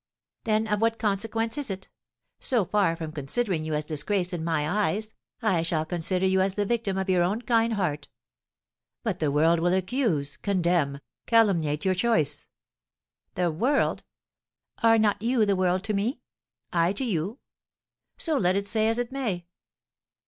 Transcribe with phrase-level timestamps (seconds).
[0.45, 1.87] "Then of what consequence is it?
[2.39, 6.55] So far from considering you as disgraced in my eyes, I shall consider you as
[6.55, 8.07] the victim of your own kind heart."
[9.03, 12.47] "But the world will accuse, condemn, calumniate your choice."
[13.35, 14.03] "The world!
[14.81, 16.21] Are not you the world to me
[16.73, 17.37] I to you?
[18.17, 19.45] So let it say as it may!"